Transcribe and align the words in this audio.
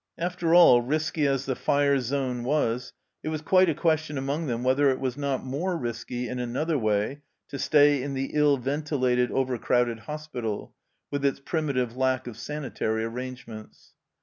After 0.17 0.55
all, 0.55 0.81
risky 0.81 1.27
as 1.27 1.45
the 1.45 1.53
fire 1.53 1.99
zone 1.99 2.43
was, 2.43 2.91
it 3.21 3.29
was 3.29 3.41
quite 3.43 3.69
a 3.69 3.75
question 3.75 4.17
among 4.17 4.47
them 4.47 4.63
whether 4.63 4.89
it 4.89 4.99
was 4.99 5.15
not 5.15 5.45
more 5.45 5.77
risky 5.77 6.27
in 6.27 6.39
another 6.39 6.75
way 6.75 7.21
to 7.49 7.59
stay 7.59 8.01
in 8.01 8.15
the 8.15 8.31
ill 8.33 8.57
ventilated, 8.57 9.29
over 9.29 9.59
crowded 9.59 9.99
hospital, 9.99 10.73
with 11.11 11.23
its 11.23 11.39
primitive 11.39 11.95
lack 11.95 12.25
of 12.25 12.35
sanitary 12.35 13.03
arrange 13.03 13.45
ments. 13.45 13.93